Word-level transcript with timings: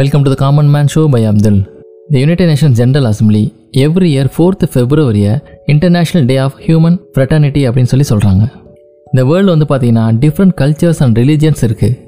Welcome 0.00 0.22
to 0.22 0.30
the 0.30 0.34
common 0.34 0.68
man 0.68 0.86
show 0.94 1.06
by 1.06 1.24
Abdul 1.24 1.62
the 2.08 2.18
united 2.18 2.48
Nations 2.48 2.76
General 2.80 3.12
Assembly 3.12 3.52
every 3.72 4.08
year 4.16 4.26
4th 4.38 4.62
ஃபெப்ரவரியை 4.74 5.42
international 5.66 6.24
day 6.24 6.36
of 6.36 6.52
human 6.66 6.96
fraternity 7.14 7.62
அப்படின்னு 7.68 7.90
சொல்லி 7.92 8.06
சொல்கிறாங்க 8.08 8.52
இந்த 9.04 9.24
world 9.24 9.56
வந்து 9.56 9.66
பார்த்திங்கன்னா 9.74 10.04
different 10.24 10.52
cultures 10.60 10.98
and 10.98 11.18
religions 11.18 11.62
இருக்குது 11.62 11.98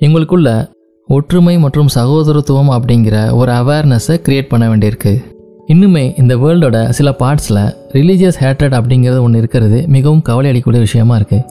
எங்களுக்குள்ள 0.00 0.68
ஒற்றுமை 1.06 1.58
மற்றும் 1.58 1.88
சகோதரத்துவம் 1.88 2.70
அப்படிங்கிற 2.70 3.32
ஒரு 3.32 3.52
அவேர்னஸை 3.52 4.16
க்ரியேட் 4.28 4.48
பண்ண 4.48 4.76
வேண்டியிருக்கு. 4.76 5.22
இன்னுமே 5.68 6.18
இந்த 6.18 6.36
வேர்ல்டோட 6.36 6.88
சில 6.88 7.10
பார்ட்ஸில் 7.10 7.74
ரிலீஜியஸ் 7.92 8.40
ஹேட்ரட் 8.40 8.78
அப்படிங்கிறது 8.80 9.20
ஒன்று 9.20 9.38
இருக்கிறது 9.38 9.84
மிகவும் 9.88 10.22
கவலை 10.22 10.50
அளிக்கக்கூடிய 10.50 10.78
விஷயமா 10.78 11.16
இருக்குது 11.16 11.44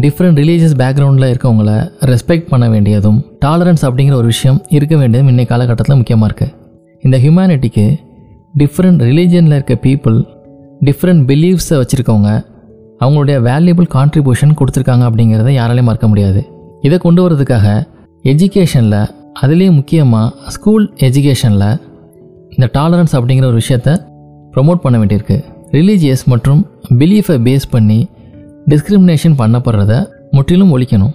டிஃப்ரெண்ட் 0.00 0.40
ரிலீஜியஸ் 0.42 0.78
பேக்ரவுண்டில் 0.78 1.34
இருக்கவங்கள 1.34 1.90
ரெஸ்பெக்ட் 2.00 2.46
பண்ண 2.48 2.68
வேண்டியதும் 2.68 3.27
டாலரன்ஸ் 3.44 3.84
அப்படிங்கிற 3.84 4.12
ஒரு 4.12 4.26
விஷயம் 4.26 4.58
இருக்க 4.68 4.96
வேண்டியது 4.96 5.28
இன்றைய 5.28 5.48
காலகட்டத்தில் 5.50 5.96
முக்கியமாக 5.96 6.28
இருக்குது 6.30 6.54
இந்த 7.04 7.16
ஹியூமனிட்டிக்கு 7.18 7.84
டிஃப்ரெண்ட் 8.58 9.02
ரிலீஜனில் 9.08 9.56
இருக்க 9.56 9.74
பீப்புள் 9.86 10.16
டிஃப்ரெண்ட் 10.84 11.22
பிலீஃப்ஸை 11.28 11.76
வச்சுருக்கவங்க 11.80 12.30
அவங்களுடைய 13.00 13.36
வேல்யூபிள் 13.48 13.88
கான்ட்ரிபியூஷன் 13.96 14.56
கொடுத்துருக்காங்க 14.60 15.04
அப்படிங்கிறத 15.08 15.50
யாராலையும் 15.58 15.88
மறக்க 15.90 16.06
முடியாது. 16.08 16.40
இதை 16.82 16.98
கொண்டு 16.98 17.20
வரதுக்காக 17.24 17.66
எஜுகேஷனில் 18.24 19.00
அதுலேயும் 19.42 19.78
முக்கியமாக 19.80 20.50
ஸ்கூல் 20.54 20.92
எஜுகேஷனில் 21.08 21.68
இந்த 22.50 22.66
டாலரன்ஸ் 22.78 23.14
அப்படிங்கிற 23.18 23.46
ஒரு 23.50 23.60
விஷயத்த 23.62 23.90
ப்ரொமோட் 24.54 24.82
பண்ண 24.84 24.96
வேண்டியிருக்கு. 24.98 25.38
ரிலீஜியஸ் 25.76 26.24
மற்றும் 26.32 26.60
பிலீஃபை 27.00 27.38
பேஸ் 27.46 27.66
பண்ணி 27.70 28.00
டிஸ்கிரிமினேஷன் 28.68 29.38
பண்ணப்படுறத 29.42 29.94
முற்றிலும் 30.30 30.72
ஒழிக்கணும். 30.76 31.14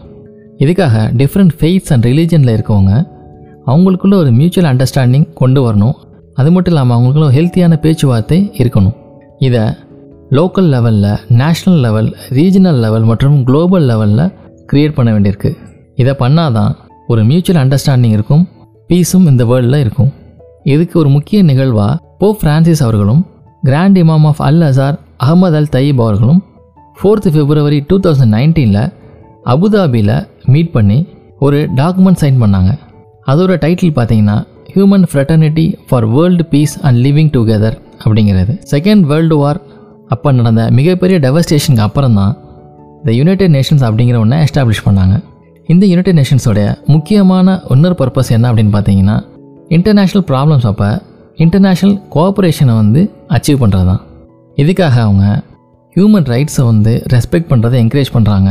இதுக்காக 0.63 0.95
டிஃப்ரெண்ட் 1.19 1.53
ஃபெய்த்ஸ் 1.59 1.91
அண்ட் 1.93 2.05
ரிலீஜனில் 2.09 2.53
இருக்கவங்க 2.55 2.93
அவங்களுக்குள்ள 3.69 4.15
ஒரு 4.21 4.31
மியூச்சுவல் 4.39 4.69
அண்டர்ஸ்டாண்டிங் 4.71 5.27
கொண்டு 5.33 5.59
வரணும். 5.65 5.95
அது 6.39 6.49
மட்டும் 6.51 6.73
இல்லாமல் 6.73 6.95
அவங்களுக்குள்ள 6.97 7.27
ஒரு 7.29 7.37
ஹெல்த்தியான 7.39 7.73
பேச்சுவார்த்தை 7.83 8.39
இருக்கணும். 8.57 8.95
இதை 9.47 9.63
லோக்கல் 10.37 10.69
லெவலில் 10.73 11.11
நேஷ்னல் 11.41 11.79
லெவல் 11.85 12.09
ரீஜனல் 12.37 12.79
லெவல் 12.85 13.05
மற்றும் 13.11 13.37
குளோபல் 13.43 13.85
லெவலில் 13.91 14.25
க்ரியேட் 14.71 14.97
பண்ண 14.97 15.09
வேண்டியிருக்கு. 15.15 15.51
இதை 16.01 16.13
பண்ணாதான் 16.19 16.71
ஒரு 17.07 17.23
மியூச்சுவல் 17.29 17.61
அண்டர்ஸ்டாண்டிங் 17.63 18.15
இருக்கும் 18.17 18.43
பீஸும் 18.89 19.27
இந்த 19.31 19.43
வேர்ல்டில் 19.51 19.83
இருக்கும். 19.85 20.11
இதுக்கு 20.73 20.95
ஒரு 20.99 21.09
முக்கிய 21.09 21.39
நிகழ்வாக 21.43 21.93
போ 22.21 22.27
ஃப்ரான்சிஸ் 22.41 22.83
அவர்களும் 22.85 23.21
grand 23.63 23.97
imam 24.01 24.25
of 24.29 24.41
al 24.47 24.61
Azhar 24.69 24.97
Ahmed 25.25 25.57
al 25.59 25.71
Tayeb 25.75 26.01
அவர்களும் 26.05 26.41
ஃபோர்த்து 26.97 27.29
பிப்ரவரி 27.35 27.79
டூ 27.87 27.95
தௌசண்ட் 28.05 28.33
நைன்டீனில் 28.37 28.83
அபுதாபியில் 29.53 30.15
மீட் 30.53 30.71
பண்ணி 30.75 30.97
ஒரு 31.45 31.57
டாக்குமெண்ட் 31.79 32.21
சைன் 32.23 32.41
பண்ணாங்க. 32.43 32.71
அதோட 33.31 33.53
டைட்டில் 33.63 33.95
பார்த்தீங்கன்னா 33.97 34.37
human 34.73 35.05
fraternity 35.09 35.65
for 35.87 36.05
world 36.15 36.45
peace 36.53 36.73
and 36.85 36.97
living 37.05 37.31
together 37.35 37.77
அப்படிங்கிறது. 38.03 38.53
செகண்ட் 38.73 39.03
வேர்ல்டு 39.11 39.37
வார் 39.41 39.59
அப்போ 40.13 40.31
நடந்த 40.39 40.63
மிகப்பெரிய 40.79 41.19
டெவஸ்டேஷனுக்கு 41.27 41.85
அப்புறம் 41.87 42.17
தான் 42.19 42.33
இந்த 43.01 43.11
யுனைடெட் 43.19 43.53
நேஷன்ஸ் 43.57 43.85
அப்படிங்கிற 43.87 44.17
ஒன்றை 44.23 44.37
எஸ்டாப்ளிஷ் 44.45 44.83
பண்ணாங்க. 44.87 45.15
இந்த 45.73 45.83
யுனைடெட் 45.91 46.17
நேஷன்ஸோடைய 46.19 46.67
முக்கியமான 46.93 47.47
இன்னொரு 47.73 47.95
பர்பஸ் 48.01 48.31
என்ன 48.37 48.45
அப்படின்னு 48.51 48.73
பார்த்தீங்கன்னா 48.75 49.17
இன்டர்நேஷ்னல் 49.77 50.25
ப்ராப்ளம்ஸ் 50.31 50.67
அப்போ 50.71 50.89
இன்டர்நேஷ்னல் 51.43 51.95
கோஆப்ரேஷனை 52.15 52.73
வந்து 52.81 53.01
அச்சீவ் 53.35 53.61
பண்ணுறது 53.63 53.85
தான் 53.91 54.01
இதுக்காக 54.57 54.95
அவங்க 55.07 55.25
ஹியூமன் 55.95 56.27
ரைட்ஸை 56.33 56.63
வந்து 56.71 56.93
ரெஸ்பெக்ட் 57.13 57.49
பண்ணுறதை 57.51 57.77
என்கரேஜ் 57.83 58.11
பண்ணுறாங்க 58.13 58.49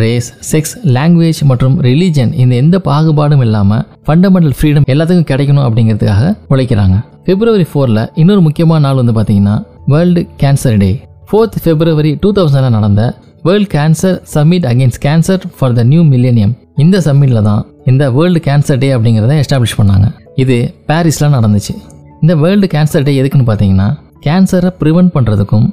ரேஸ் 0.00 0.28
செக்ஸ் 0.50 0.74
லாங்குவேஜ் 0.96 1.40
மற்றும் 1.50 1.74
ரிலீஜன் 1.86 2.30
இந்த 2.42 2.54
எந்த 2.62 2.76
பாகுபாடும் 2.88 3.42
இல்லாமல் 3.46 3.82
ஃபண்டமெண்டல் 4.06 4.54
ஃப்ரீடம் 4.58 4.86
எல்லாத்துக்கும் 4.92 5.28
கிடைக்கணும் 5.30 5.64
அப்படிங்கிறதுக்காக 5.66 6.30
உழைக்கிறாங்க. 6.52 6.96
பிப்ரவரி 7.26 7.66
ஃபோரில் 7.72 8.02
இன்னொரு 8.20 8.40
முக்கியமான 8.46 8.82
நாள் 8.86 8.98
வந்து 9.00 9.14
பார்த்தீங்கன்னா 9.18 9.56
world 9.92 10.22
cancer 10.42 10.78
day 10.82 10.90
fourth 11.30 11.58
February 11.64 12.12
two 12.22 12.30
தௌசண்டில் 12.38 12.74
நடந்த 12.76 13.02
world 13.48 13.68
cancer 13.74 14.16
summit 14.34 14.66
against 14.72 15.02
cancer 15.06 15.44
for 15.58 15.74
the 15.78 15.82
new 15.92 16.02
millennium 16.12 16.54
இந்த 16.84 16.98
சம்மிட்டில் 17.06 17.46
தான் 17.48 17.62
இந்த 17.92 18.04
வேர்ல்டு 18.16 18.40
கேன்சர் 18.48 18.80
டே 18.82 18.88
அப்படிங்கிறத 18.96 19.36
எஸ்டாப்ளிஷ் 19.42 19.78
பண்ணாங்க. 19.80 20.06
இது 20.42 20.56
பாரிஸில் 20.90 21.34
நடந்துச்சு. 21.36 21.74
இந்த 22.22 22.34
வேர்ல்டு 22.42 22.68
கேன்சர் 22.74 23.06
டே 23.08 23.14
எதுக்குன்னு 23.22 23.48
பார்த்தீங்கன்னா 23.50 23.88
கேன்சரை 24.26 24.70
ப்ரிவென்ட் 24.82 25.12
பண்ணுறதுக்கும் 25.16 25.66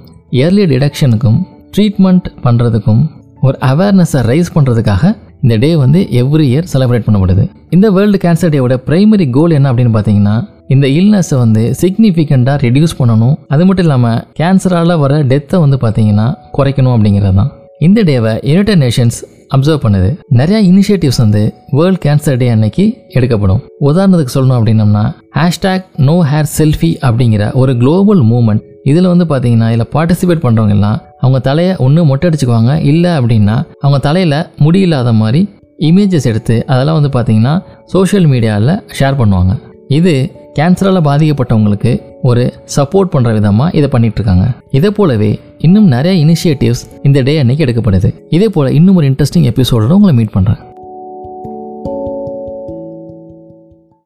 ஏர்லி 0.44 0.66
டிடக்ஷனுக்கும் 0.74 1.40
ட்ரீட்மெண்ட் 1.75 2.28
பண்ணுறதுக்கும் 2.46 3.02
ஒரு 3.47 3.57
அவேர்னஸை 3.69 4.22
ரைஸ் 4.29 4.53
பண்ணுறதுக்காக 4.55 5.11
இந்த 5.44 5.55
டே 5.63 5.69
வந்து 5.81 6.00
எவ்ரி 6.22 6.45
இயர் 6.51 6.69
செலிப்ரேட் 6.72 7.05
பண்ணப்படுது. 7.07 7.44
இந்த 7.75 7.88
வேர்ல்டு 7.95 8.19
கேன்சர் 8.23 8.51
டேவோட 8.53 8.75
பிரைமரி 8.88 9.27
கோல் 9.35 9.55
என்ன 9.57 9.67
அப்படின்னு 9.72 9.94
பார்த்தீங்கன்னா 9.95 10.35
இந்த 10.73 10.85
இல்னஸை 11.00 11.38
வந்து 11.44 11.63
சிக்னிஃபிகண்ட்டாக 11.81 12.57
ரெடியூஸ் 12.66 12.97
பண்ணணும். 12.99 13.35
அது 13.53 13.63
மட்டும் 13.67 13.85
இல்லாமல் 13.88 14.19
கேன்சரால் 14.39 14.99
வர 15.03 15.22
டெத்தை 15.31 15.59
வந்து 15.66 15.79
பார்த்தீங்கன்னா 15.83 16.28
குறைக்கணும் 16.57 16.95
அப்படிங்கிறது 16.95 17.38
தான். 17.41 17.51
இந்த 17.88 17.99
டேவை 18.09 18.33
யுனைடெட் 18.51 18.81
நேஷன்ஸ் 18.85 19.19
அப்சர்வ் 19.55 19.83
பண்ணுது. 19.83 20.09
நிறையா 20.39 20.59
இனிஷியேட்டிவ்ஸ் 20.72 21.22
வந்து 21.23 21.41
வேர்ல்ட் 21.78 22.01
கேன்சர் 22.05 22.39
டே 22.41 22.47
அன்னைக்கு 22.55 22.85
எடுக்கப்படும். 23.17 23.61
உதாரணத்துக்கு 23.89 24.35
சொல்லணும் 24.35 24.57
அப்படின்னம்னா 24.59 25.05
ஹேஷ்டேக் 25.39 25.85
நோ 26.09 26.17
ஹேர் 26.31 26.49
செல்ஃபி 26.57 26.91
அப்படிங்கிற 27.07 27.45
ஒரு 27.61 27.73
குளோபல் 27.83 28.22
மூமெண்ட் 28.33 28.63
இதில் 28.84 29.12
வந்து 29.12 29.25
பார்த்தீங்கன்னா 29.25 29.67
இதில் 29.73 29.91
பார்ட்டிசிபேட் 29.95 30.44
பண்ணுறவங்க 30.45 30.75
எல்லாம் 30.78 31.00
அவங்க 31.22 31.40
தலையை 31.47 31.73
ஒன்று 31.85 32.06
மொட்டை 32.09 32.28
அடிச்சுக்குவாங்க 32.29 32.73
இல்லை 32.91 33.12
அப்படின்னா 33.19 33.56
அவங்க 33.81 34.00
தலையில் 34.07 34.38
முடி 34.66 34.79
இல்லாத 34.88 35.13
மாதிரி 35.13 35.41
இமேஜஸ் 35.88 36.29
எடுத்து 36.31 36.56
அதெல்லாம் 36.67 36.97
வந்து 37.00 37.12
பார்த்தீங்கன்னா 37.16 37.53
சோஷியல் 37.94 38.28
மீடியாவில் 38.34 38.73
ஷேர் 39.00 39.19
பண்ணுவாங்க. 39.22 39.53
இது 39.97 40.13
கேன்சரால் 40.57 41.06
பாதிக்கப்பட்டவங்களுக்கு 41.07 41.91
ஒரு 42.29 42.44
சப்போர்ட் 42.75 43.12
பண்ணுற 43.13 43.34
விதமாக 43.34 43.75
இதை 43.78 43.90
பண்ணிகிட்ருக்காங்க 43.94 44.45
இதே 44.78 44.90
போலவே 44.97 45.31
இன்னும் 45.67 45.88
நிறைய 45.96 46.25
இனிஷியேட்டிவ்ஸ் 46.25 46.84
இந்த 47.03 47.22
டே 47.22 47.35
அன்னைக்கு 47.40 47.66
எடுக்கப்படுது. 47.66 48.09
இதே 48.29 48.50
போல் 48.56 48.75
இன்னும் 48.79 48.97
ஒரு 49.01 49.07
இன்ட்ரெஸ்டிங் 49.11 49.47
எபிசோடோட 49.51 49.91
உங்களை 50.00 50.13
மீட் 50.19 50.35
பண்ணுறேன் 50.35 50.59